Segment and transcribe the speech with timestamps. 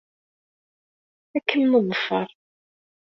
[1.35, 2.29] Ad kem-neḍfer.